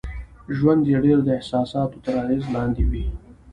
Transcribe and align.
ژوند 0.57 0.81
يې 0.91 0.97
ډېر 1.05 1.19
د 1.23 1.27
احساساتو 1.37 1.97
تر 2.05 2.13
اغېز 2.23 2.45
لاندې 2.55 2.83
وي. 2.91 3.05